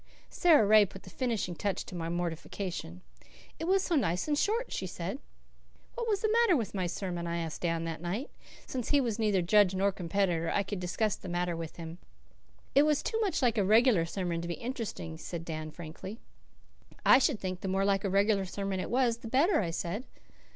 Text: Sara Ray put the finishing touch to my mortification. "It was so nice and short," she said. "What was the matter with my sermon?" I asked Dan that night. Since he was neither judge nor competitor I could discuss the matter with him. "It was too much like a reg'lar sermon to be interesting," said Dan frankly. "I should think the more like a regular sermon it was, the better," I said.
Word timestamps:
Sara 0.31 0.65
Ray 0.65 0.83
put 0.87 1.03
the 1.03 1.11
finishing 1.11 1.53
touch 1.53 1.85
to 1.85 1.93
my 1.93 2.09
mortification. 2.09 3.01
"It 3.59 3.65
was 3.65 3.83
so 3.83 3.93
nice 3.93 4.27
and 4.27 4.35
short," 4.35 4.71
she 4.73 4.87
said. 4.87 5.19
"What 5.93 6.07
was 6.09 6.21
the 6.21 6.37
matter 6.41 6.57
with 6.57 6.73
my 6.73 6.87
sermon?" 6.87 7.27
I 7.27 7.37
asked 7.37 7.61
Dan 7.61 7.83
that 7.83 8.01
night. 8.01 8.31
Since 8.65 8.89
he 8.89 8.99
was 8.99 9.19
neither 9.19 9.43
judge 9.43 9.75
nor 9.75 9.91
competitor 9.91 10.49
I 10.49 10.63
could 10.63 10.79
discuss 10.79 11.15
the 11.15 11.29
matter 11.29 11.55
with 11.55 11.75
him. 11.75 11.99
"It 12.73 12.81
was 12.81 13.03
too 13.03 13.21
much 13.21 13.43
like 13.43 13.59
a 13.59 13.63
reg'lar 13.63 14.05
sermon 14.07 14.41
to 14.41 14.47
be 14.47 14.55
interesting," 14.55 15.19
said 15.19 15.45
Dan 15.45 15.69
frankly. 15.69 16.19
"I 17.05 17.19
should 17.19 17.39
think 17.39 17.61
the 17.61 17.67
more 17.67 17.85
like 17.85 18.03
a 18.03 18.09
regular 18.09 18.45
sermon 18.45 18.79
it 18.79 18.89
was, 18.89 19.17
the 19.17 19.27
better," 19.27 19.61
I 19.61 19.69
said. 19.69 20.05